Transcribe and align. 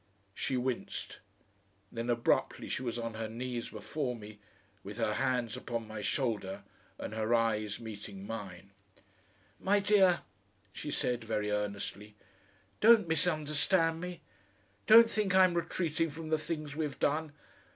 She 0.33 0.57
winced. 0.57 1.19
Then 1.91 2.09
abruptly 2.09 2.67
she 2.69 2.81
was 2.81 2.97
on 2.97 3.13
her 3.13 3.29
knees 3.29 3.69
before 3.69 4.15
me, 4.15 4.39
with 4.83 4.97
her 4.97 5.13
hands 5.13 5.55
upon 5.55 5.87
my 5.87 6.01
shoulder 6.01 6.63
and 6.97 7.13
her 7.13 7.35
eyes 7.35 7.79
meeting 7.79 8.25
mine. 8.25 8.71
"My 9.59 9.79
dear," 9.79 10.21
she 10.73 10.89
said 10.89 11.23
very 11.23 11.51
earnestly, 11.51 12.15
"don't 12.79 13.07
misunderstand 13.07 14.01
me! 14.01 14.21
Don't 14.87 15.07
think 15.07 15.35
I'm 15.35 15.53
retreating 15.53 16.09
from 16.09 16.29
the 16.29 16.39
things 16.39 16.75
we've 16.75 16.97
done! 16.97 17.31